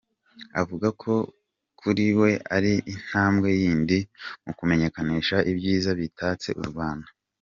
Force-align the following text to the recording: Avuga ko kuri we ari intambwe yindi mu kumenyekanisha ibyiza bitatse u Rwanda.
Avuga 0.61 0.87
ko 1.01 1.13
kuri 1.79 2.05
we 2.19 2.31
ari 2.55 2.73
intambwe 2.93 3.49
yindi 3.61 3.99
mu 4.43 4.51
kumenyekanisha 4.57 5.35
ibyiza 5.51 5.89
bitatse 5.99 6.49
u 6.61 6.63
Rwanda. 6.71 7.09